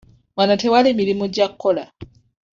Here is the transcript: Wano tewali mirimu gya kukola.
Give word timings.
Wano 0.37 0.53
tewali 0.61 0.89
mirimu 0.99 1.25
gya 1.33 1.45
kukola. 1.51 1.83